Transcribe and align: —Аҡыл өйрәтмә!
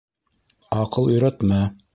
—Аҡыл 0.85 1.13
өйрәтмә! 1.19 1.65